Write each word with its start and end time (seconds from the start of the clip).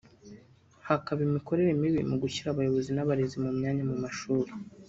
hakaba 0.87 1.19
imikorere 1.27 1.71
mibi 1.81 2.01
mu 2.09 2.15
gushyira 2.23 2.47
abayobozi 2.51 2.89
n’abarezi 2.93 3.35
mu 3.43 3.51
myanya 3.57 3.83
mu 3.89 3.95
mashuri 4.03 4.51